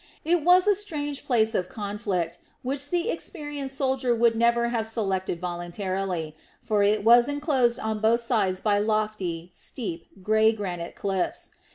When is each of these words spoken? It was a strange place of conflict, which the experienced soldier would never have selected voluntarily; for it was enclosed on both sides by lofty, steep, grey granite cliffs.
It 0.25 0.41
was 0.43 0.65
a 0.65 0.73
strange 0.73 1.27
place 1.27 1.53
of 1.53 1.69
conflict, 1.69 2.39
which 2.63 2.89
the 2.89 3.11
experienced 3.11 3.77
soldier 3.77 4.15
would 4.15 4.35
never 4.35 4.69
have 4.69 4.87
selected 4.87 5.39
voluntarily; 5.39 6.35
for 6.59 6.81
it 6.81 7.03
was 7.03 7.27
enclosed 7.27 7.79
on 7.79 8.01
both 8.01 8.21
sides 8.21 8.61
by 8.61 8.79
lofty, 8.79 9.51
steep, 9.53 10.23
grey 10.23 10.53
granite 10.53 10.95
cliffs. 10.95 11.51